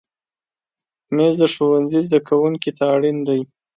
مېز 1.15 1.33
د 1.41 1.43
ښوونځي 1.53 1.99
زده 2.07 2.19
کوونکي 2.27 2.71
ته 2.77 2.83
اړین 2.95 3.17
دی. 3.27 3.41